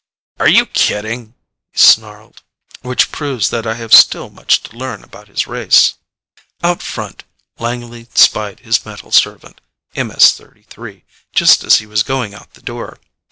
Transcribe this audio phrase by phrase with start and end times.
[0.39, 1.35] "Are you kidding?"
[1.73, 2.41] he snarled.
[2.81, 5.93] Which proves that I have still much to learn about his race.
[6.63, 7.23] Out front,
[7.59, 9.61] Langley spied his metal servant,
[9.95, 11.03] MS 33,
[11.33, 12.97] just as he was going out the door.